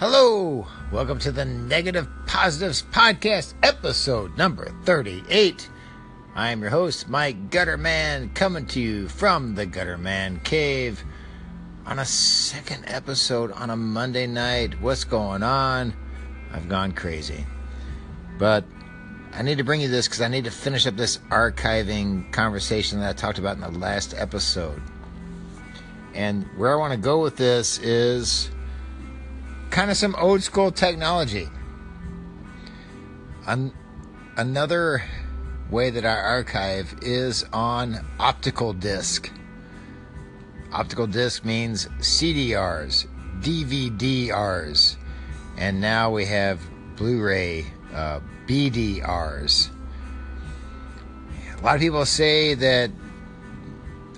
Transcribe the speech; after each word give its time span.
Hello, 0.00 0.64
welcome 0.92 1.18
to 1.18 1.32
the 1.32 1.44
Negative 1.44 2.06
Positives 2.24 2.82
Podcast, 2.82 3.54
episode 3.64 4.38
number 4.38 4.72
38. 4.84 5.68
I 6.36 6.52
am 6.52 6.60
your 6.60 6.70
host, 6.70 7.08
Mike 7.08 7.50
Gutterman, 7.50 8.32
coming 8.32 8.64
to 8.66 8.80
you 8.80 9.08
from 9.08 9.56
the 9.56 9.66
Gutterman 9.66 10.44
Cave 10.44 11.02
on 11.84 11.98
a 11.98 12.04
second 12.04 12.84
episode 12.86 13.50
on 13.50 13.70
a 13.70 13.76
Monday 13.76 14.28
night. 14.28 14.80
What's 14.80 15.02
going 15.02 15.42
on? 15.42 15.92
I've 16.52 16.68
gone 16.68 16.92
crazy. 16.92 17.44
But 18.38 18.64
I 19.32 19.42
need 19.42 19.58
to 19.58 19.64
bring 19.64 19.80
you 19.80 19.88
this 19.88 20.06
because 20.06 20.20
I 20.20 20.28
need 20.28 20.44
to 20.44 20.52
finish 20.52 20.86
up 20.86 20.94
this 20.94 21.18
archiving 21.28 22.32
conversation 22.32 23.00
that 23.00 23.10
I 23.10 23.12
talked 23.14 23.40
about 23.40 23.56
in 23.56 23.62
the 23.62 23.80
last 23.80 24.14
episode. 24.16 24.80
And 26.14 26.44
where 26.56 26.72
I 26.72 26.76
want 26.76 26.92
to 26.92 27.00
go 27.00 27.20
with 27.20 27.36
this 27.36 27.80
is 27.80 28.48
kind 29.70 29.90
of 29.90 29.96
some 29.96 30.14
old 30.16 30.42
school 30.42 30.70
technology. 30.70 31.48
An- 33.46 33.72
another 34.36 35.02
way 35.70 35.90
that 35.90 36.04
I 36.04 36.16
archive 36.16 36.94
is 37.02 37.44
on 37.52 38.04
optical 38.18 38.72
disc. 38.72 39.30
Optical 40.72 41.06
disc 41.06 41.44
means 41.44 41.86
CDRs, 41.98 43.06
DVDRs, 43.40 44.96
and 45.56 45.80
now 45.80 46.10
we 46.10 46.26
have 46.26 46.60
Blu 46.96 47.22
ray 47.22 47.66
uh, 47.94 48.20
BDRs. 48.46 49.70
A 51.58 51.64
lot 51.64 51.74
of 51.74 51.80
people 51.80 52.06
say 52.06 52.54
that 52.54 52.90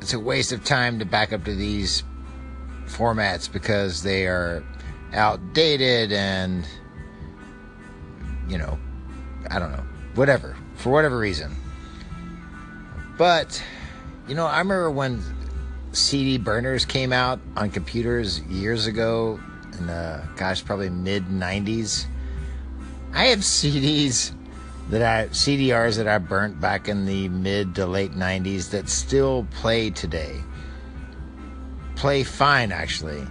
it's 0.00 0.12
a 0.12 0.20
waste 0.20 0.52
of 0.52 0.64
time 0.64 0.98
to 0.98 1.05
back 1.05 1.32
up 1.32 1.44
to 1.44 1.55
these 1.55 2.02
formats 2.86 3.50
because 3.50 4.02
they 4.02 4.27
are 4.27 4.64
outdated 5.12 6.12
and 6.12 6.66
you 8.48 8.59
know 8.59 8.78
i 9.50 9.58
don't 9.58 9.72
know 9.72 9.84
whatever 10.14 10.56
for 10.77 10.91
whatever 10.91 11.19
reason. 11.19 11.55
But 13.19 13.62
you 14.28 14.34
know 14.34 14.47
i 14.47 14.58
remember 14.58 14.91
when 14.91 15.22
cd 15.92 16.38
burners 16.38 16.84
came 16.84 17.12
out 17.12 17.41
on 17.56 17.70
computers 17.70 18.41
years 18.42 18.86
ago 18.86 19.38
in 19.78 19.86
the 19.86 20.22
gosh 20.36 20.64
probably 20.64 20.88
mid 20.88 21.25
90s 21.27 22.06
i 23.12 23.25
have 23.25 23.41
cds 23.41 24.33
that 24.88 25.03
i 25.03 25.28
cdrs 25.31 25.97
that 25.97 26.06
i 26.06 26.16
burnt 26.16 26.61
back 26.61 26.88
in 26.88 27.06
the 27.06 27.28
mid 27.28 27.75
to 27.75 27.86
late 27.86 28.12
90s 28.12 28.70
that 28.70 28.88
still 28.88 29.47
play 29.50 29.91
today. 29.91 30.41
Play 31.97 32.25
fine 32.25 32.72
actually. 32.72 33.27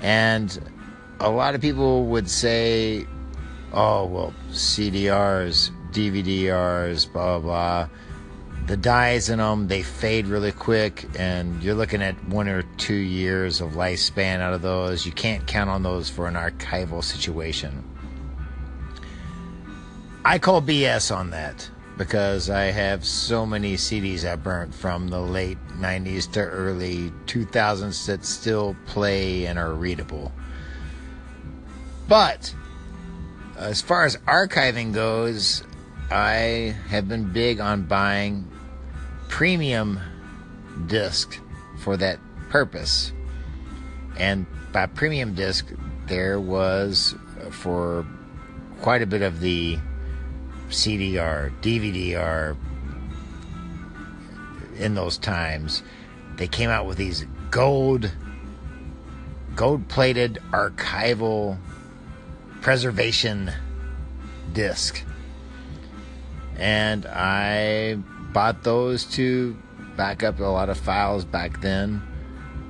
And 0.00 0.58
a 1.20 1.28
lot 1.28 1.54
of 1.54 1.60
people 1.60 2.06
would 2.06 2.28
say, 2.28 3.06
oh, 3.72 4.06
well, 4.06 4.34
CDRs, 4.50 5.70
DVDRs, 5.92 7.12
blah, 7.12 7.38
blah, 7.38 7.86
blah. 7.86 7.88
The 8.66 8.76
dyes 8.76 9.28
in 9.28 9.38
them, 9.38 9.68
they 9.68 9.82
fade 9.82 10.26
really 10.26 10.52
quick, 10.52 11.06
and 11.18 11.62
you're 11.62 11.74
looking 11.74 12.02
at 12.02 12.14
one 12.28 12.48
or 12.48 12.62
two 12.78 12.94
years 12.94 13.60
of 13.60 13.72
lifespan 13.72 14.40
out 14.40 14.54
of 14.54 14.62
those. 14.62 15.04
You 15.04 15.12
can't 15.12 15.46
count 15.46 15.68
on 15.68 15.82
those 15.82 16.08
for 16.08 16.26
an 16.26 16.34
archival 16.34 17.02
situation. 17.04 17.84
I 20.24 20.38
call 20.38 20.62
BS 20.62 21.14
on 21.14 21.30
that 21.30 21.68
because 21.98 22.48
I 22.48 22.64
have 22.64 23.04
so 23.04 23.44
many 23.44 23.74
CDs 23.74 24.30
I 24.30 24.36
burnt 24.36 24.74
from 24.74 25.08
the 25.08 25.20
late 25.20 25.58
90s 25.78 26.30
to 26.32 26.40
early 26.40 27.10
2000s 27.26 28.06
that 28.06 28.24
still 28.24 28.76
play 28.86 29.46
and 29.46 29.58
are 29.58 29.74
readable. 29.74 30.32
But 32.10 32.52
as 33.56 33.80
far 33.80 34.04
as 34.04 34.16
archiving 34.26 34.92
goes, 34.92 35.62
I 36.10 36.74
have 36.88 37.08
been 37.08 37.32
big 37.32 37.60
on 37.60 37.84
buying 37.84 38.50
premium 39.28 40.00
disc 40.88 41.38
for 41.78 41.96
that 41.98 42.18
purpose. 42.48 43.12
And 44.18 44.44
by 44.72 44.86
premium 44.86 45.36
disc, 45.36 45.72
there 46.08 46.40
was 46.40 47.14
for 47.52 48.04
quite 48.80 49.02
a 49.02 49.06
bit 49.06 49.22
of 49.22 49.38
the 49.38 49.78
CDR, 50.68 51.52
DVDR 51.62 52.56
in 54.78 54.94
those 54.96 55.16
times, 55.16 55.84
they 56.34 56.48
came 56.48 56.70
out 56.70 56.86
with 56.86 56.98
these 56.98 57.24
gold 57.52 58.10
gold 59.54 59.86
plated 59.88 60.40
archival 60.50 61.56
preservation 62.60 63.50
disc. 64.52 65.02
And 66.56 67.06
I 67.06 67.94
bought 68.32 68.62
those 68.62 69.04
to 69.16 69.56
back 69.96 70.22
up 70.22 70.40
a 70.40 70.44
lot 70.44 70.68
of 70.68 70.78
files 70.78 71.24
back 71.24 71.60
then 71.60 72.02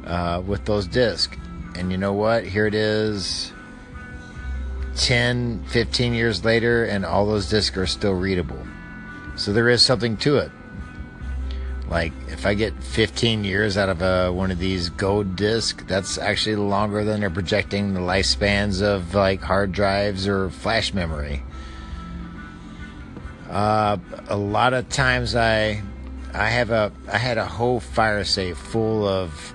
uh, 0.07 0.43
with 0.47 0.65
those 0.65 0.87
discs. 0.87 1.37
And 1.77 1.91
you 1.91 1.99
know 1.99 2.13
what? 2.13 2.45
Here 2.45 2.67
it 2.67 2.75
is 2.75 3.53
10, 4.97 5.65
15 5.69 6.15
years 6.15 6.45
later, 6.45 6.85
and 6.85 7.05
all 7.07 7.27
those 7.27 7.49
discs 7.49 7.77
are 7.77 7.87
still 7.87 8.15
readable. 8.15 8.67
So 9.37 9.53
there 9.53 9.69
is 9.69 9.83
something 9.83 10.17
to 10.19 10.37
it. 10.39 10.51
Like 11.91 12.13
if 12.29 12.47
I 12.47 12.55
get 12.55 12.81
15 12.83 13.43
years 13.43 13.77
out 13.77 13.89
of 13.89 14.01
a, 14.01 14.33
one 14.33 14.53
of 14.53 14.61
these 14.61 14.91
gold 14.91 15.35
discs, 15.35 15.83
that's 15.89 16.19
actually 16.19 16.55
longer 16.55 17.05
than 17.05 17.21
they're 17.21 17.31
projecting 17.31 17.95
the 17.95 18.01
lifespans 18.01 18.81
of 18.81 19.13
like 19.13 19.43
hard 19.43 19.73
drives 19.73 20.29
or 20.29 20.51
flash 20.51 20.95
memory. 20.95 21.43
Uh, 23.51 23.97
a 24.29 24.37
lot 24.37 24.73
of 24.73 24.89
times 24.89 25.35
I 25.35 25.83
I 26.33 26.49
have 26.51 26.71
a 26.71 26.93
I 27.13 27.19
had 27.19 27.39
a 27.39 27.45
whole 27.45 27.81
fire 27.81 28.23
safe 28.23 28.57
full 28.57 29.09
of 29.09 29.53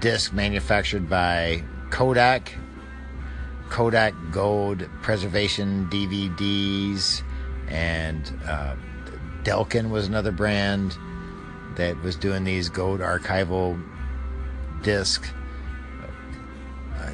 discs 0.00 0.32
manufactured 0.32 1.08
by 1.08 1.62
Kodak, 1.90 2.52
Kodak 3.68 4.14
Gold 4.32 4.88
preservation 5.02 5.88
DVDs, 5.88 7.22
and 7.68 8.32
uh, 8.48 8.74
Delkin 9.44 9.90
was 9.90 10.06
another 10.06 10.32
brand 10.32 10.96
that 11.76 12.02
was 12.02 12.16
doing 12.16 12.44
these 12.44 12.68
gold 12.68 13.00
archival 13.00 13.80
disc. 14.82 15.28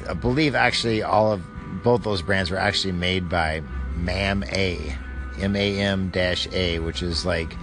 I 0.07 0.13
believe 0.13 0.55
actually 0.55 1.03
all 1.03 1.33
of 1.33 1.43
both 1.83 2.03
those 2.03 2.21
brands 2.21 2.49
were 2.49 2.57
actually 2.57 2.93
made 2.93 3.29
by 3.29 3.61
MAM 3.95 4.43
A, 4.45 4.95
M 5.39 5.55
A 5.55 5.79
M 5.79 6.09
dash 6.09 6.47
A, 6.51 6.79
which 6.79 7.03
is 7.03 7.25
like 7.25 7.55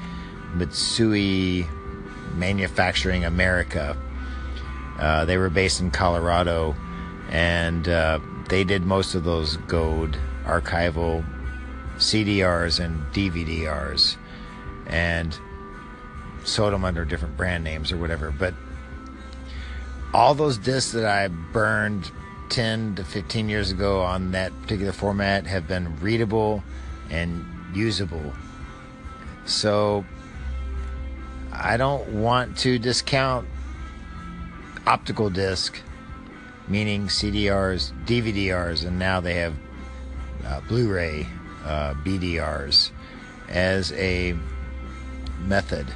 Mitsui 0.54 1.66
Manufacturing 2.34 3.24
America. 3.24 3.96
Uh, 4.98 5.24
they 5.24 5.38
were 5.38 5.50
based 5.50 5.80
in 5.80 5.90
Colorado, 5.90 6.76
and 7.30 7.88
uh, 7.88 8.18
they 8.48 8.64
did 8.64 8.84
most 8.84 9.14
of 9.14 9.24
those 9.24 9.56
gold 9.68 10.18
archival 10.44 11.24
CDRs 11.96 12.82
and 12.84 13.02
DVDRs 13.12 14.16
and 14.88 15.38
sold 16.44 16.72
them 16.72 16.84
under 16.84 17.04
different 17.04 17.36
brand 17.36 17.64
names 17.64 17.92
or 17.92 17.96
whatever. 17.96 18.30
But 18.30 18.54
all 20.14 20.34
those 20.34 20.58
discs 20.58 20.92
that 20.92 21.04
I 21.04 21.28
burned 21.28 22.10
10 22.48 22.96
to 22.96 23.04
15 23.04 23.48
years 23.48 23.70
ago 23.70 24.00
on 24.00 24.32
that 24.32 24.52
particular 24.62 24.92
format 24.92 25.46
have 25.46 25.68
been 25.68 25.98
readable 26.00 26.62
and 27.10 27.44
usable. 27.74 28.32
So 29.44 30.04
I 31.52 31.76
don't 31.76 32.08
want 32.08 32.56
to 32.58 32.78
discount 32.78 33.46
optical 34.86 35.28
disc, 35.28 35.78
meaning 36.66 37.08
CDRs, 37.08 37.92
DVDRs, 38.06 38.86
and 38.86 38.98
now 38.98 39.20
they 39.20 39.34
have 39.34 39.54
uh, 40.46 40.60
Blu 40.68 40.90
ray 40.90 41.26
uh, 41.64 41.94
BDRs 41.94 42.90
as 43.48 43.92
a 43.92 44.34
method 45.40 45.86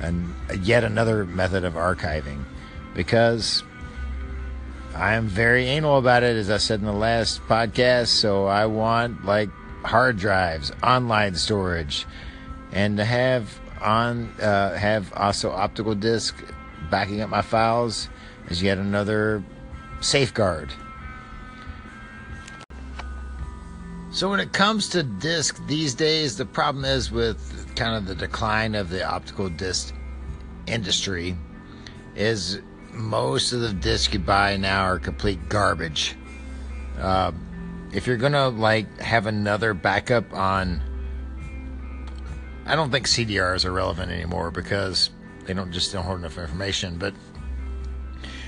and 0.00 0.34
yet 0.62 0.84
another 0.84 1.24
method 1.24 1.64
of 1.64 1.74
archiving 1.74 2.44
because 2.94 3.62
I 4.94 5.14
am 5.14 5.28
very 5.28 5.66
anal 5.66 5.98
about 5.98 6.22
it, 6.22 6.36
as 6.36 6.50
I 6.50 6.56
said 6.56 6.80
in 6.80 6.86
the 6.86 6.92
last 6.92 7.40
podcast. 7.42 8.08
So 8.08 8.46
I 8.46 8.66
want 8.66 9.24
like 9.24 9.50
hard 9.84 10.18
drives, 10.18 10.72
online 10.82 11.34
storage, 11.36 12.06
and 12.72 12.96
to 12.96 13.04
have 13.04 13.58
on 13.80 14.28
uh, 14.40 14.76
have 14.76 15.12
also 15.14 15.50
optical 15.50 15.94
disc 15.94 16.34
backing 16.90 17.20
up 17.20 17.30
my 17.30 17.42
files 17.42 18.08
is 18.48 18.62
yet 18.62 18.78
another 18.78 19.42
safeguard. 20.00 20.72
So 24.12 24.28
when 24.28 24.40
it 24.40 24.52
comes 24.52 24.88
to 24.88 25.04
disc 25.04 25.64
these 25.68 25.94
days, 25.94 26.36
the 26.36 26.44
problem 26.44 26.84
is 26.84 27.12
with 27.12 27.59
kind 27.80 27.96
of 27.96 28.04
the 28.04 28.14
decline 28.14 28.74
of 28.74 28.90
the 28.90 29.02
optical 29.02 29.48
disc 29.48 29.94
industry 30.66 31.34
is 32.14 32.60
most 32.92 33.54
of 33.54 33.62
the 33.62 33.72
discs 33.72 34.12
you 34.12 34.20
buy 34.20 34.58
now 34.58 34.82
are 34.82 34.98
complete 34.98 35.48
garbage. 35.48 36.14
Uh, 36.98 37.32
if 37.94 38.06
you're 38.06 38.18
gonna 38.18 38.50
like 38.50 39.00
have 39.00 39.24
another 39.26 39.72
backup 39.72 40.30
on, 40.34 40.82
I 42.66 42.76
don't 42.76 42.90
think 42.90 43.06
CDRs 43.06 43.64
are 43.64 43.72
relevant 43.72 44.12
anymore 44.12 44.50
because 44.50 45.08
they 45.46 45.54
don't 45.54 45.72
just 45.72 45.90
don't 45.90 46.04
hold 46.04 46.18
enough 46.18 46.36
information. 46.36 46.98
But 46.98 47.14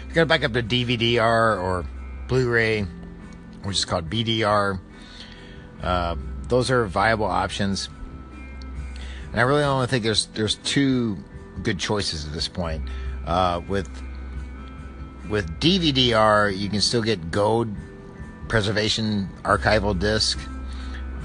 you're 0.05 0.15
gonna 0.15 0.27
back 0.27 0.45
up 0.45 0.53
to 0.53 0.63
DVD-R 0.63 1.57
or 1.59 1.87
Blu-ray, 2.29 2.83
which 3.63 3.79
is 3.79 3.87
called 3.87 4.11
BDR, 4.11 4.79
uh, 5.83 6.17
those 6.49 6.71
are 6.71 6.85
viable 6.85 7.25
options. 7.25 7.89
And 9.33 9.41
I 9.41 9.45
really 9.45 9.65
only 9.65 9.87
think 9.87 10.05
there's 10.05 10.27
there's 10.27 10.57
two 10.57 11.17
good 11.63 11.79
choices 11.79 12.27
at 12.27 12.33
this 12.33 12.49
point. 12.49 12.83
Uh, 13.27 13.63
with 13.67 13.89
with 15.29 15.49
DVD-R, 15.61 16.51
you 16.51 16.69
can 16.69 16.81
still 16.81 17.03
get 17.03 17.31
gold 17.31 17.69
preservation 18.49 19.29
archival 19.45 19.99
disc 19.99 20.39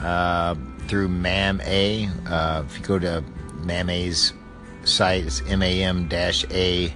uh, 0.02 0.56
through 0.88 1.10
MAM-A. 1.10 2.10
Uh, 2.26 2.64
if 2.66 2.78
you 2.80 2.86
go 2.86 3.00
to 3.00 3.24
MAM-A's 3.64 4.34
site, 4.86 5.26
it's 5.26 5.42
MAM-A. 5.44 6.94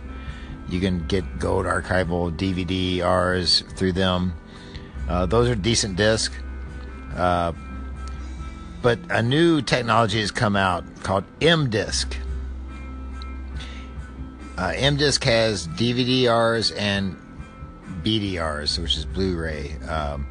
You 0.69 0.79
can 0.79 1.05
get 1.07 1.39
gold 1.39 1.65
archival 1.65 2.31
DVD-Rs 2.37 3.63
through 3.75 3.91
them. 3.91 4.33
Uh, 5.09 5.25
those 5.25 5.49
are 5.49 5.55
decent 5.55 5.97
discs. 5.97 6.35
Uh, 7.15 7.51
but 8.81 8.99
a 9.09 9.21
new 9.21 9.61
technology 9.61 10.21
has 10.21 10.31
come 10.31 10.55
out 10.55 10.85
called 11.03 11.23
M-Disc. 11.41 12.15
Uh, 14.57 14.73
M-Disc 14.75 15.23
has 15.23 15.67
DVD-Rs 15.67 16.71
and 16.71 17.17
BDRs, 18.03 18.79
which 18.79 18.97
is 18.97 19.05
Blu-ray. 19.05 19.77
Um, 19.87 20.27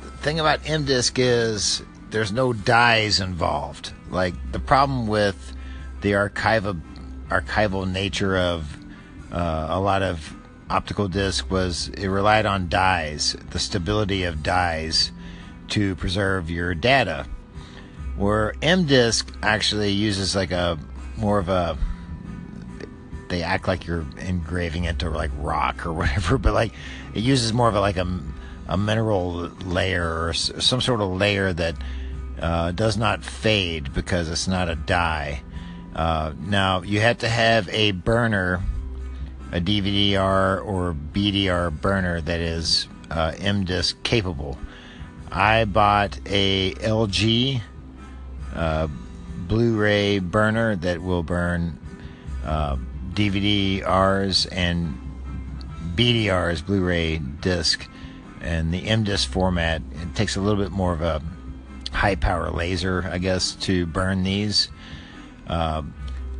the 0.00 0.10
thing 0.18 0.40
about 0.40 0.60
M-Disc 0.68 1.18
is 1.18 1.82
there's 2.10 2.32
no 2.32 2.52
dyes 2.52 3.20
involved. 3.20 3.92
Like 4.10 4.34
the 4.52 4.60
problem 4.60 5.08
with 5.08 5.54
the 6.00 6.12
archival 6.12 6.80
archival 7.28 7.90
nature 7.90 8.36
of 8.36 8.76
uh, 9.32 9.66
a 9.70 9.80
lot 9.80 10.02
of 10.02 10.34
optical 10.70 11.08
disc 11.08 11.50
was 11.50 11.88
it 11.88 12.06
relied 12.08 12.46
on 12.46 12.68
dyes, 12.68 13.36
the 13.50 13.58
stability 13.58 14.22
of 14.24 14.42
dyes 14.42 15.10
to 15.68 15.96
preserve 15.96 16.50
your 16.50 16.74
data. 16.74 17.26
Where 18.16 18.54
M-Disc 18.62 19.32
actually 19.42 19.90
uses 19.90 20.36
like 20.36 20.52
a 20.52 20.78
more 21.16 21.38
of 21.38 21.48
a 21.48 21.76
they 23.28 23.42
act 23.42 23.66
like 23.66 23.86
you're 23.86 24.06
engraving 24.18 24.84
it 24.84 25.00
to 25.00 25.10
like 25.10 25.30
rock 25.38 25.86
or 25.86 25.92
whatever, 25.92 26.38
but 26.44 26.54
like 26.54 26.72
it 27.14 27.22
uses 27.22 27.52
more 27.52 27.68
of 27.68 27.74
a, 27.74 27.80
like 27.80 27.96
a, 27.96 28.20
a 28.68 28.76
mineral 28.76 29.48
layer 29.64 30.26
or 30.26 30.32
some 30.32 30.80
sort 30.80 31.00
of 31.00 31.10
layer 31.10 31.52
that 31.52 31.74
uh, 32.40 32.72
does 32.72 32.96
not 32.96 33.24
fade 33.24 33.92
because 33.92 34.28
it's 34.28 34.48
not 34.48 34.68
a 34.68 34.74
dye. 34.74 35.42
Uh, 35.94 36.32
now 36.40 36.82
you 36.82 37.00
have 37.00 37.18
to 37.18 37.28
have 37.28 37.68
a 37.68 37.92
burner, 37.92 38.60
a 39.52 39.60
DVD-R 39.60 40.60
or 40.60 40.94
BDR 41.12 41.80
burner 41.80 42.20
that 42.20 42.40
is 42.40 42.88
uh, 43.10 43.32
M-Disc 43.38 44.02
capable. 44.02 44.58
I 45.30 45.64
bought 45.64 46.18
a 46.26 46.72
LG 46.74 47.60
uh, 48.54 48.88
Blu-ray 49.46 50.20
burner 50.20 50.76
that 50.76 51.02
will 51.02 51.22
burn 51.22 51.78
uh, 52.44 52.76
DVD-Rs 53.12 54.46
and 54.46 54.98
BDRs, 55.94 56.64
Blu-ray 56.64 57.18
disc, 57.18 57.86
and 58.40 58.72
the 58.72 58.88
M-Disc 58.88 59.28
format. 59.28 59.82
It 60.02 60.14
takes 60.14 60.36
a 60.36 60.40
little 60.40 60.62
bit 60.62 60.72
more 60.72 60.92
of 60.92 61.02
a 61.02 61.22
high 61.92 62.16
power 62.16 62.50
laser, 62.50 63.08
I 63.10 63.18
guess, 63.18 63.52
to 63.62 63.86
burn 63.86 64.22
these. 64.22 64.68
Uh, 65.46 65.82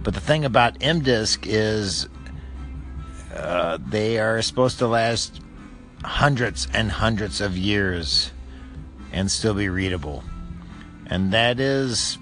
but 0.02 0.14
the 0.14 0.20
thing 0.20 0.44
about 0.44 0.76
M-Disc 0.80 1.46
is 1.46 2.08
uh, 3.34 3.78
they 3.86 4.18
are 4.18 4.42
supposed 4.42 4.78
to 4.78 4.86
last 4.86 5.40
hundreds 6.02 6.68
and 6.72 6.90
hundreds 6.90 7.40
of 7.40 7.56
years 7.56 8.32
and 9.12 9.30
still 9.30 9.54
be 9.54 9.68
readable. 9.68 10.22
And 11.06 11.32
that 11.32 11.60
is 11.60 12.18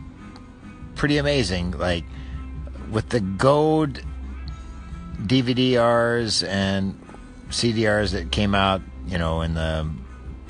pretty 0.94 1.18
amazing. 1.18 1.72
Like 1.72 2.04
with 2.90 3.08
the 3.08 3.20
gold 3.20 4.00
DVD-Rs 5.18 6.42
and 6.42 6.98
CDRs 7.48 8.12
that 8.12 8.30
came 8.30 8.54
out, 8.54 8.82
you 9.06 9.18
know, 9.18 9.42
in 9.42 9.54
the 9.54 9.88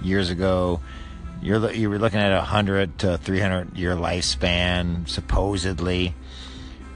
years 0.02 0.30
ago, 0.30 0.80
you're 1.42 1.72
you 1.72 1.90
were 1.90 1.98
looking 1.98 2.20
at 2.20 2.32
a 2.32 2.40
hundred 2.40 2.98
to 3.00 3.18
three 3.18 3.40
hundred 3.40 3.76
year 3.76 3.96
lifespan 3.96 5.08
supposedly. 5.08 6.14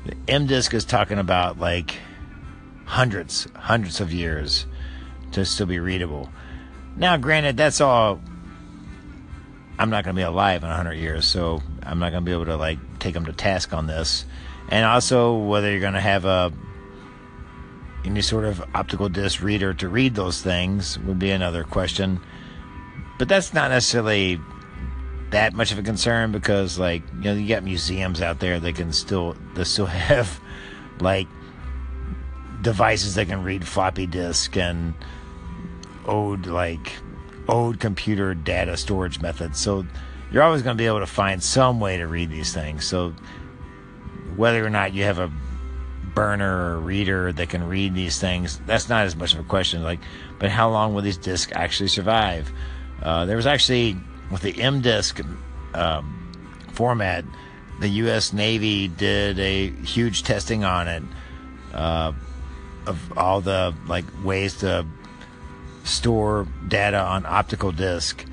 The 0.05 0.15
M 0.29 0.47
disc 0.47 0.73
is 0.73 0.85
talking 0.85 1.19
about 1.19 1.59
like 1.59 1.97
hundreds, 2.85 3.49
hundreds 3.55 4.01
of 4.01 4.13
years 4.13 4.67
to 5.33 5.45
still 5.45 5.67
be 5.67 5.81
readable. 5.81 6.31
Now, 6.97 7.17
granted, 7.17 7.57
that's 7.57 7.81
all. 7.81 8.21
I'm 9.79 9.91
not 9.91 10.05
going 10.05 10.15
to 10.15 10.21
be 10.21 10.25
alive 10.25 10.63
in 10.63 10.69
100 10.69 10.95
years, 10.95 11.27
so 11.27 11.63
I'm 11.83 11.99
not 11.99 12.11
going 12.11 12.25
to 12.25 12.27
be 12.27 12.33
able 12.33 12.47
to 12.47 12.57
like 12.57 12.79
take 12.99 13.15
them 13.15 13.27
to 13.27 13.33
task 13.33 13.73
on 13.73 13.87
this. 13.87 14.25
And 14.69 14.85
also, 14.85 15.37
whether 15.37 15.71
you're 15.71 15.81
going 15.81 15.93
to 15.93 16.01
have 16.01 16.25
a 16.25 16.53
any 18.05 18.23
sort 18.23 18.45
of 18.45 18.63
optical 18.75 19.09
disc 19.09 19.43
reader 19.43 19.75
to 19.75 19.89
read 19.89 20.15
those 20.15 20.41
things 20.41 20.99
would 21.01 21.19
be 21.19 21.31
another 21.31 21.65
question. 21.65 22.21
But 23.19 23.29
that's 23.29 23.53
not 23.53 23.71
necessarily 23.71 24.41
that 25.31 25.55
much 25.55 25.73
of 25.73 25.79
a 25.79 25.83
concern 25.83 26.31
because, 26.31 26.79
like, 26.79 27.03
you 27.19 27.25
know, 27.25 27.35
you 27.35 27.49
got 27.49 27.65
museums 27.65 28.21
out 28.23 28.39
there 28.39 28.61
that 28.61 28.77
can 28.77 28.93
still 28.93 29.37
they 29.55 29.65
still 29.65 29.87
have 30.11 30.41
like 31.01 31.27
devices 32.63 33.17
that 33.17 33.27
can 33.27 33.43
read 33.43 33.67
floppy 33.67 34.07
disk 34.07 34.57
and 34.57 34.95
old 36.07 36.47
like 36.47 36.93
old 37.49 37.81
computer 37.81 38.35
data 38.35 38.77
storage 38.77 39.21
methods. 39.21 39.59
So 39.59 39.87
you're 40.31 40.43
always 40.43 40.63
going 40.63 40.77
to 40.77 40.81
be 40.81 40.87
able 40.87 41.01
to 41.01 41.07
find 41.07 41.43
some 41.43 41.81
way 41.81 41.99
to 41.99 42.07
read 42.07 42.31
these 42.31 42.53
things. 42.53 42.85
So 42.85 43.15
whether 44.37 44.65
or 44.65 44.71
not 44.71 44.93
you 44.93 45.05
have 45.05 45.19
a 45.19 45.31
burner 46.15 46.73
or 46.73 46.81
reader 46.81 47.33
that 47.33 47.49
can 47.49 47.69
read 47.69 47.95
these 47.95 48.19
things, 48.19 48.61
that's 48.67 48.89
not 48.89 49.07
as 49.07 49.17
much 49.17 49.35
of 49.35 49.41
a 49.41 49.45
question. 49.45 49.83
Like, 49.83 50.01
but 50.39 50.51
how 50.51 50.71
long 50.71 50.95
will 50.95 51.03
these 51.03 51.19
discs 51.19 51.53
actually 51.55 51.89
survive? 51.89 52.51
Uh, 53.03 53.27
there 53.27 53.37
was 53.37 53.47
actually 53.47 53.97
with 54.31 54.43
the 54.43 54.61
M 54.61 54.81
disc 54.81 55.21
um, 55.75 56.33
format, 56.73 57.25
the 57.81 57.89
U.S. 57.89 58.33
Navy 58.33 58.89
did 58.89 59.39
a 59.39 59.69
huge 59.69 60.23
testing 60.23 60.65
on 60.65 60.89
it 60.89 61.03
uh, 61.75 62.13
of 62.87 63.19
all 63.19 63.41
the 63.41 63.75
like 63.87 64.05
ways 64.25 64.59
to 64.59 64.87
store 65.87 66.47
data 66.69 66.99
on 66.99 67.25
optical 67.25 67.73
disc 67.73 68.25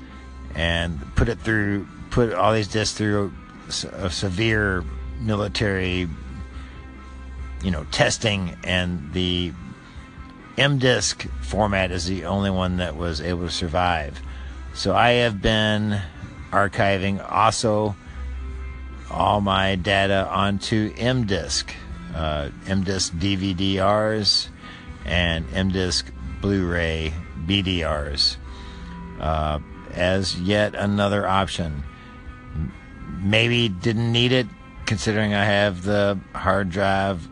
and 0.54 1.00
put 1.14 1.28
it 1.28 1.38
through 1.38 1.86
put 2.10 2.32
all 2.32 2.52
these 2.52 2.68
discs 2.68 2.96
through 2.96 3.32
a 3.92 4.10
severe 4.10 4.84
military 5.20 6.08
you 7.64 7.70
know, 7.70 7.84
testing, 7.84 8.56
and 8.62 9.12
the 9.14 9.52
M-Disc 10.58 11.26
format 11.40 11.90
is 11.90 12.04
the 12.04 12.26
only 12.26 12.50
one 12.50 12.76
that 12.76 12.94
was 12.94 13.20
able 13.22 13.46
to 13.46 13.50
survive. 13.50 14.20
So 14.74 14.94
I 14.94 15.12
have 15.12 15.40
been 15.40 16.00
archiving 16.50 17.24
also 17.28 17.96
all 19.10 19.40
my 19.40 19.76
data 19.76 20.28
onto 20.30 20.92
M-Disc, 20.98 21.74
uh, 22.14 22.50
M-Disc 22.68 23.14
DVD-Rs, 23.14 24.50
and 25.06 25.46
M-Disc 25.54 26.06
Blu-ray 26.42 27.14
BDRs 27.46 28.36
uh, 29.20 29.58
as 29.92 30.40
yet 30.40 30.74
another 30.74 31.26
option. 31.26 31.84
Maybe 33.20 33.68
didn't 33.68 34.12
need 34.12 34.32
it 34.32 34.46
considering 34.86 35.34
I 35.34 35.44
have 35.44 35.82
the 35.82 36.18
hard 36.34 36.70
drive 36.70 37.26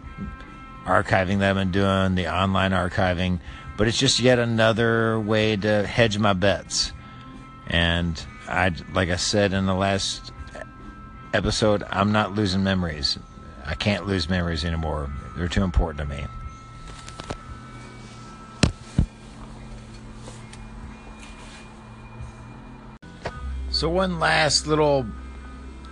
archiving 0.85 1.39
that 1.39 1.51
I've 1.51 1.57
been 1.57 1.71
doing 1.71 2.15
the 2.15 2.33
online 2.33 2.73
archiving, 2.73 3.41
but 3.77 3.89
it's 3.89 3.99
just 3.99 4.21
yet 4.21 4.39
another 4.39 5.21
way 5.21 5.57
to 5.57 5.87
hedge 5.87 6.19
my 6.19 6.33
bets. 6.33 6.93
And 7.67 8.23
I, 8.49 8.73
like 8.93 9.11
I 9.11 9.17
said 9.17 9.53
in 9.53 9.67
the 9.67 9.75
last 9.75 10.33
episode, 11.33 11.85
I'm 11.91 12.13
not 12.13 12.35
losing 12.35 12.63
memories. 12.63 13.19
I 13.65 13.75
can't 13.75 14.07
lose 14.07 14.29
memories 14.29 14.65
anymore. 14.65 15.11
They're 15.37 15.49
too 15.49 15.63
important 15.63 16.09
to 16.09 16.17
me. 16.17 16.27
So 23.83 23.89
one 23.89 24.21
last 24.21 24.69
little 24.69 25.05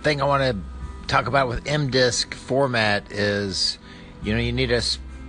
thing 0.01 0.21
I 0.21 0.23
want 0.23 0.43
to 0.43 1.07
talk 1.07 1.27
about 1.27 1.49
with 1.49 1.67
M-Disc 1.67 2.33
format 2.33 3.11
is 3.11 3.79
you 4.23 4.33
know, 4.33 4.39
you 4.39 4.53
need 4.53 4.71
a 4.71 4.81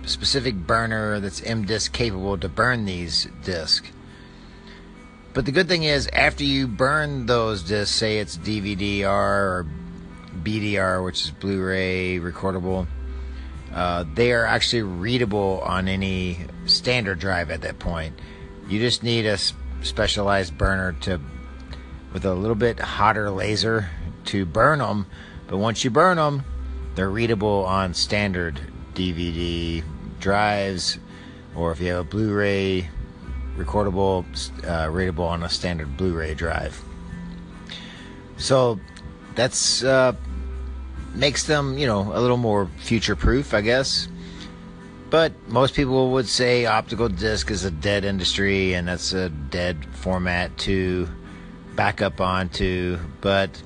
specific 0.05 0.55
burner 0.55 1.19
that's 1.19 1.43
M 1.43 1.65
disc 1.65 1.91
capable 1.91 2.37
to 2.37 2.47
burn 2.47 2.85
these 2.85 3.27
discs. 3.43 3.91
But 5.33 5.45
the 5.45 5.51
good 5.51 5.67
thing 5.67 5.83
is, 5.83 6.07
after 6.13 6.45
you 6.45 6.69
burn 6.69 7.25
those 7.25 7.63
discs, 7.63 7.93
say 7.93 8.19
it's 8.19 8.37
DVD-R 8.37 9.09
or 9.09 9.65
BDR, 10.41 11.03
which 11.03 11.25
is 11.25 11.31
Blu-ray 11.31 12.19
recordable, 12.19 12.87
uh, 13.73 14.05
they 14.13 14.31
are 14.31 14.45
actually 14.45 14.83
readable 14.83 15.59
on 15.65 15.89
any 15.89 16.37
standard 16.65 17.19
drive 17.19 17.51
at 17.51 17.59
that 17.63 17.79
point. 17.79 18.17
You 18.69 18.79
just 18.79 19.03
need 19.03 19.25
a 19.25 19.37
specialized 19.81 20.57
burner 20.57 20.93
to, 21.01 21.19
with 22.13 22.25
a 22.25 22.33
little 22.33 22.55
bit 22.55 22.79
hotter 22.79 23.29
laser, 23.31 23.89
to 24.25 24.45
burn 24.45 24.79
them. 24.79 25.07
But 25.47 25.57
once 25.57 25.83
you 25.83 25.89
burn 25.89 26.17
them, 26.17 26.43
they're 26.95 27.09
readable 27.09 27.65
on 27.65 27.93
standard 27.93 28.61
DVD 28.93 29.83
drives, 30.19 30.99
or 31.55 31.71
if 31.71 31.79
you 31.79 31.87
have 31.89 31.99
a 31.99 32.03
Blu-ray 32.03 32.89
recordable, 33.57 34.25
uh, 34.67 34.89
readable 34.89 35.25
on 35.25 35.43
a 35.43 35.49
standard 35.49 35.97
Blu-ray 35.97 36.35
drive. 36.35 36.81
So 38.37 38.79
that's 39.35 39.83
uh, 39.83 40.13
makes 41.13 41.43
them, 41.43 41.77
you 41.77 41.87
know, 41.87 42.13
a 42.13 42.19
little 42.19 42.37
more 42.37 42.69
future-proof, 42.79 43.53
I 43.53 43.61
guess. 43.61 44.07
But 45.09 45.31
most 45.47 45.75
people 45.75 46.11
would 46.13 46.27
say 46.27 46.65
optical 46.65 47.07
disc 47.07 47.51
is 47.51 47.65
a 47.65 47.71
dead 47.71 48.03
industry, 48.03 48.73
and 48.73 48.87
that's 48.87 49.13
a 49.13 49.29
dead 49.29 49.85
format 49.91 50.57
to 50.59 51.07
back 51.75 52.01
up 52.01 52.21
onto. 52.21 52.97
But 53.21 53.61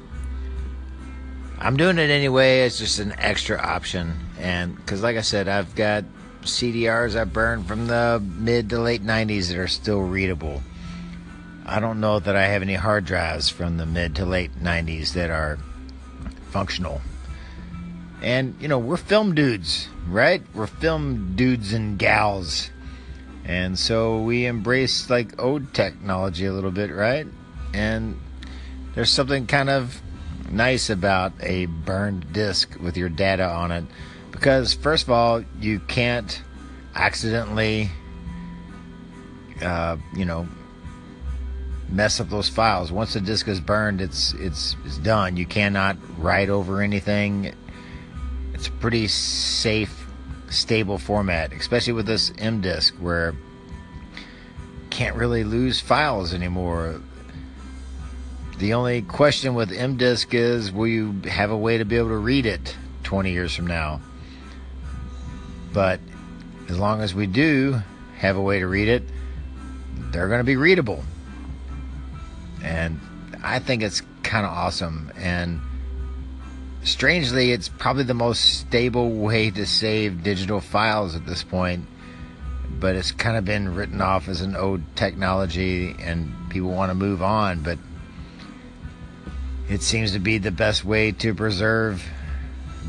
I'm 1.60 1.78
doing 1.78 1.98
it 1.98 2.10
anyway. 2.10 2.62
It's 2.62 2.78
just 2.78 3.00
an 3.00 3.14
extra 3.18 3.58
option, 3.58 4.14
and 4.40 4.76
because, 4.76 5.02
like 5.02 5.18
I 5.18 5.22
said, 5.22 5.48
I've 5.48 5.76
got 5.76 6.04
CDRs 6.44 7.20
I 7.20 7.26
burned 7.26 7.68
from 7.68 7.88
the 7.88 8.24
mid 8.24 8.70
to 8.70 8.80
late 8.80 9.04
90s 9.04 9.50
that 9.50 9.58
are 9.58 9.68
still 9.68 10.02
readable. 10.02 10.62
I 11.66 11.80
don't 11.82 12.00
know 12.00 12.20
that 12.20 12.36
I 12.36 12.46
have 12.46 12.62
any 12.62 12.76
hard 12.76 13.06
drives 13.06 13.50
from 13.50 13.78
the 13.78 13.86
mid 13.86 14.16
to 14.16 14.26
late 14.26 14.56
90s 14.62 15.14
that 15.14 15.30
are 15.30 15.60
functional. 16.52 17.02
And, 18.22 18.56
you 18.60 18.68
know, 18.68 18.80
we're 18.80 18.98
film 18.98 19.36
dudes, 19.36 19.90
right? 20.08 20.42
We're 20.54 20.68
film 20.68 21.36
dudes 21.36 21.74
and 21.74 22.00
gals. 22.00 22.70
And 23.44 23.78
so 23.78 24.22
we 24.22 24.46
embrace 24.46 25.10
like 25.10 25.42
old 25.42 25.74
technology 25.74 26.46
a 26.46 26.54
little 26.54 26.72
bit, 26.72 26.92
right? 26.92 27.28
And 27.74 28.20
there's 28.96 29.12
something 29.12 29.48
kind 29.48 29.70
of 29.70 30.02
nice 30.50 30.90
about 30.90 31.34
a 31.42 31.66
burned 31.66 32.32
disc 32.34 32.80
with 32.80 32.98
your 32.98 33.10
data 33.10 33.46
on 33.46 33.72
it 33.72 33.86
because 34.32 34.74
first 34.74 35.04
of 35.04 35.12
all, 35.12 35.44
you 35.60 35.80
can't 35.80 36.42
accidentally, 36.96 37.90
uh, 39.62 39.98
you 40.16 40.26
know, 40.26 40.48
mess 41.90 42.20
up 42.20 42.30
those 42.30 42.50
files. 42.50 42.92
Once 42.92 43.14
the 43.14 43.22
disk 43.22 43.48
is 43.48 43.60
burned, 43.60 44.02
it's 44.02 44.34
it's 44.34 44.76
it's 44.86 44.98
done. 44.98 45.38
You 45.38 45.46
cannot 45.46 45.98
write 46.20 46.50
over 46.50 46.82
anything. 46.82 47.54
It's 48.54 48.68
a 48.68 48.72
pretty 48.72 49.08
safe, 49.08 50.08
stable 50.50 50.98
format, 50.98 51.54
especially 51.54 51.94
with 51.94 52.06
this 52.06 52.32
M 52.38 52.62
disk 52.62 52.96
where 52.96 53.36
can't 54.90 55.16
really 55.16 55.44
lose 55.44 55.80
files 55.80 56.34
anymore. 56.34 57.02
The 58.58 58.74
only 58.74 59.04
question 59.04 59.54
with 59.54 59.72
M 59.72 59.98
disk 59.98 60.34
is 60.34 60.72
will 60.72 60.88
you 60.88 61.22
have 61.26 61.52
a 61.52 61.58
way 61.58 61.78
to 61.78 61.86
be 61.86 61.98
able 61.98 62.10
to 62.10 62.18
read 62.18 62.48
it 62.48 62.76
20 63.04 63.32
years 63.32 63.56
from 63.56 63.68
now? 63.68 64.02
But 65.74 66.00
as 66.68 66.80
long 66.80 67.02
as 67.02 67.14
we 67.14 67.28
do 67.28 67.80
have 68.18 68.36
a 68.36 68.42
way 68.42 68.60
to 68.60 68.68
read 68.68 68.88
it, 68.88 69.04
they're 70.12 70.28
going 70.28 70.40
to 70.40 70.44
be 70.44 70.56
readable. 70.56 71.04
And 72.64 73.00
I 73.44 73.60
think 73.60 73.84
it's 73.84 74.02
kind 74.24 74.44
of 74.44 74.52
awesome. 74.52 75.12
And 75.16 75.62
strangely, 76.84 77.52
it's 77.52 77.70
probably 77.70 78.06
the 78.06 78.16
most 78.16 78.60
stable 78.60 79.12
way 79.12 79.52
to 79.52 79.68
save 79.68 80.24
digital 80.24 80.62
files 80.62 81.16
at 81.16 81.28
this 81.28 81.44
point. 81.44 81.86
But 82.80 82.96
it's 82.96 83.12
kind 83.12 83.38
of 83.38 83.46
been 83.46 83.76
written 83.76 84.02
off 84.02 84.28
as 84.28 84.42
an 84.42 84.56
old 84.56 84.82
technology, 84.96 85.96
and 86.00 86.34
people 86.50 86.72
want 86.72 86.90
to 86.90 86.96
move 86.96 87.22
on. 87.22 87.62
But 87.62 87.78
it 89.70 89.82
seems 89.82 90.14
to 90.14 90.20
be 90.20 90.38
the 90.38 90.52
best 90.52 90.86
way 90.86 91.12
to 91.12 91.34
preserve 91.34 92.04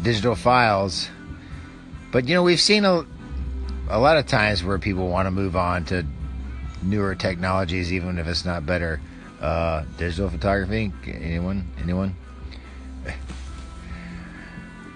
digital 0.02 0.34
files 0.34 1.08
but 2.10 2.26
you 2.26 2.34
know, 2.34 2.42
we've 2.42 2.60
seen 2.60 2.84
a 2.84 3.04
a 3.90 3.98
lot 3.98 4.16
of 4.16 4.26
times 4.26 4.62
where 4.62 4.78
people 4.78 5.08
want 5.08 5.26
to 5.26 5.30
move 5.30 5.56
on 5.56 5.84
to 5.86 6.04
newer 6.82 7.14
technologies, 7.14 7.92
even 7.92 8.18
if 8.18 8.26
it's 8.26 8.44
not 8.44 8.66
better. 8.66 9.00
Uh, 9.40 9.84
digital 9.98 10.28
photography. 10.28 10.92
Anyone? 11.06 11.70
Anyone? 11.82 12.16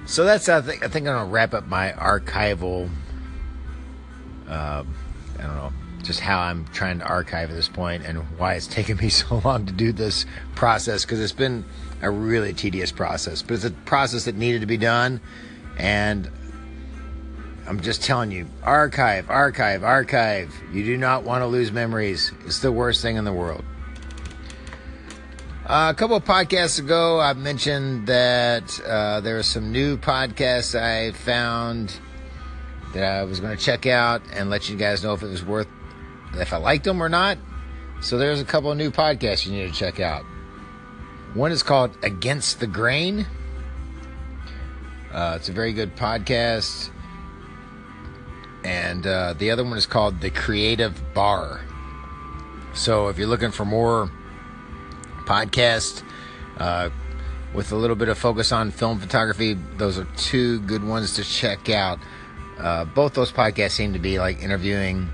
So 0.04 0.24
that's 0.24 0.48
I 0.48 0.60
think 0.62 0.84
I 0.84 0.88
think 0.88 1.06
I'm 1.06 1.14
gonna 1.14 1.30
wrap 1.30 1.54
up 1.54 1.66
my 1.66 1.92
archival. 1.92 2.90
Uh, 4.48 4.84
I 5.38 5.42
don't 5.42 5.56
know 5.56 5.72
just 6.02 6.20
how 6.20 6.38
I'm 6.38 6.66
trying 6.68 6.98
to 6.98 7.04
archive 7.06 7.50
at 7.50 7.56
this 7.56 7.68
point 7.68 8.04
and 8.04 8.18
why 8.38 8.54
it's 8.54 8.66
taken 8.78 8.96
me 8.96 9.08
so 9.08 9.40
long 9.44 9.66
to 9.66 9.72
do 9.72 9.92
this 9.92 10.26
process 10.54 11.04
because 11.04 11.20
it's 11.20 11.32
been 11.32 11.64
a 12.02 12.10
really 12.10 12.52
tedious 12.52 12.92
process, 12.92 13.42
but 13.42 13.54
it's 13.54 13.64
a 13.64 13.70
process 13.70 14.24
that 14.24 14.36
needed 14.36 14.60
to 14.60 14.66
be 14.66 14.76
done, 14.76 15.20
and 15.78 16.30
I'm 17.66 17.80
just 17.80 18.02
telling 18.02 18.32
you, 18.32 18.46
archive, 18.64 19.30
archive, 19.30 19.84
archive. 19.84 20.52
You 20.72 20.84
do 20.84 20.96
not 20.96 21.22
want 21.22 21.42
to 21.42 21.46
lose 21.46 21.70
memories. 21.70 22.32
It's 22.44 22.58
the 22.58 22.72
worst 22.72 23.02
thing 23.02 23.16
in 23.16 23.24
the 23.24 23.32
world. 23.32 23.64
Uh, 25.64 25.92
a 25.92 25.94
couple 25.94 26.16
of 26.16 26.24
podcasts 26.24 26.80
ago, 26.80 27.20
I 27.20 27.34
mentioned 27.34 28.08
that 28.08 28.80
uh, 28.84 29.20
there 29.20 29.38
are 29.38 29.44
some 29.44 29.70
new 29.70 29.96
podcasts 29.96 30.78
I 30.78 31.12
found 31.12 31.96
that 32.94 33.04
I 33.04 33.22
was 33.22 33.38
going 33.38 33.56
to 33.56 33.62
check 33.62 33.86
out 33.86 34.22
and 34.34 34.50
let 34.50 34.68
you 34.68 34.76
guys 34.76 35.04
know 35.04 35.14
if 35.14 35.22
it 35.22 35.28
was 35.28 35.44
worth, 35.44 35.68
if 36.34 36.52
I 36.52 36.56
liked 36.56 36.84
them 36.84 37.02
or 37.02 37.08
not. 37.08 37.38
So 38.00 38.18
there's 38.18 38.40
a 38.40 38.44
couple 38.44 38.70
of 38.70 38.78
new 38.78 38.90
podcasts 38.90 39.46
you 39.46 39.52
need 39.52 39.72
to 39.72 39.78
check 39.78 40.00
out. 40.00 40.24
One 41.34 41.52
is 41.52 41.62
called 41.62 41.96
Against 42.02 42.60
the 42.60 42.66
Grain. 42.66 43.26
Uh, 45.12 45.34
it's 45.36 45.48
a 45.48 45.52
very 45.52 45.72
good 45.72 45.94
podcast 45.96 46.90
and 48.64 49.06
uh, 49.06 49.34
the 49.34 49.50
other 49.50 49.64
one 49.64 49.76
is 49.76 49.86
called 49.86 50.20
The 50.20 50.30
Creative 50.30 50.94
Bar. 51.14 51.60
So 52.74 53.08
if 53.08 53.18
you're 53.18 53.28
looking 53.28 53.50
for 53.50 53.64
more 53.64 54.10
podcasts 55.24 56.02
uh, 56.58 56.90
with 57.54 57.72
a 57.72 57.76
little 57.76 57.96
bit 57.96 58.08
of 58.08 58.18
focus 58.18 58.52
on 58.52 58.70
film 58.70 58.98
photography, 58.98 59.54
those 59.76 59.98
are 59.98 60.06
two 60.16 60.60
good 60.60 60.84
ones 60.84 61.14
to 61.14 61.24
check 61.24 61.68
out. 61.68 61.98
Uh, 62.58 62.84
both 62.84 63.14
those 63.14 63.32
podcasts 63.32 63.72
seem 63.72 63.92
to 63.92 63.98
be 63.98 64.18
like 64.18 64.42
interviewing 64.42 65.08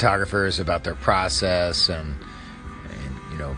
photographers 0.00 0.58
about 0.58 0.82
their 0.82 0.94
process 0.94 1.90
and, 1.90 2.14
and 2.88 3.32
you 3.32 3.36
know 3.36 3.54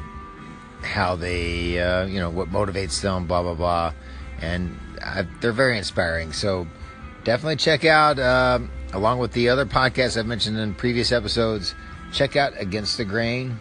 how 0.83 1.15
they 1.15 1.81
uh, 1.81 2.05
you 2.05 2.19
know 2.19 2.31
what 2.31 2.51
motivates 2.51 3.01
them, 3.01 3.29
blah 3.29 3.43
blah 3.43 3.55
blah, 3.55 3.93
and 4.41 4.77
uh, 5.01 5.23
they're 5.41 5.53
very 5.53 5.79
inspiring. 5.79 6.33
So 6.33 6.67
definitely 7.23 7.57
check 7.57 7.85
out 7.85 8.19
um, 8.19 8.73
along 8.93 9.21
with 9.21 9.31
the 9.35 9.51
other 9.51 9.65
podcasts 9.65 10.19
I've 10.19 10.27
mentioned 10.27 10.59
in 10.59 10.75
previous 10.75 11.13
episodes, 11.13 11.77
check 12.13 12.35
out 12.35 12.61
Against 12.61 12.97
the 12.97 13.05
Grain 13.05 13.61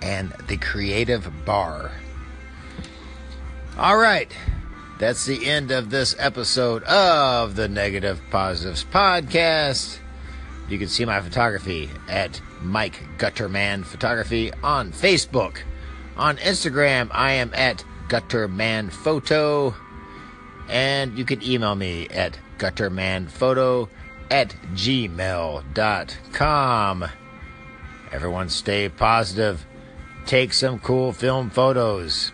and 0.00 0.32
The 0.48 0.56
Creative 0.56 1.30
Bar. 1.44 1.92
All 3.76 3.98
right, 3.98 4.34
that's 4.98 5.26
the 5.26 5.46
end 5.46 5.70
of 5.70 5.90
this 5.90 6.16
episode 6.18 6.84
of 6.84 7.54
the 7.54 7.68
Negative 7.68 8.18
Positives 8.30 8.82
Podcast. 8.82 9.98
You 10.72 10.78
can 10.78 10.88
see 10.88 11.04
my 11.04 11.20
photography 11.20 11.90
at 12.08 12.40
Mike 12.62 12.98
Gutterman 13.18 13.84
Photography 13.84 14.50
on 14.62 14.90
Facebook. 14.90 15.58
On 16.16 16.38
Instagram, 16.38 17.10
I 17.12 17.32
am 17.32 17.52
at 17.52 17.84
Gutterman 18.08 18.90
Photo. 18.90 19.74
And 20.70 21.18
you 21.18 21.26
can 21.26 21.42
email 21.42 21.74
me 21.74 22.08
at 22.08 22.38
guttermanphoto 22.56 23.90
at 24.30 24.54
gmail.com. 24.72 25.74
Everyone 28.10 28.48
stay 28.48 28.88
positive. 28.88 29.66
Take 30.24 30.54
some 30.54 30.78
cool 30.78 31.12
film 31.12 31.50
photos. 31.50 32.32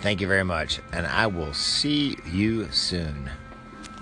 Thank 0.00 0.20
you 0.20 0.26
very 0.26 0.42
much, 0.42 0.80
and 0.92 1.06
I 1.06 1.28
will 1.28 1.54
see 1.54 2.18
you 2.26 2.68
soon. 2.72 3.30